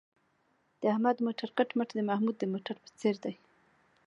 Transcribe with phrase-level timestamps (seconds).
[0.79, 3.33] د احمد موټر کټ مټ د محمود د موټر په څېر دی.